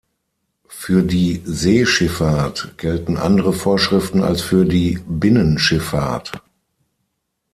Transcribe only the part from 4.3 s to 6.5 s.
für die Binnenschifffahrt.